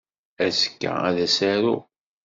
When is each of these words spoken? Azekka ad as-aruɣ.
Azekka 0.45 0.91
ad 1.09 1.17
as-aruɣ. 1.25 1.81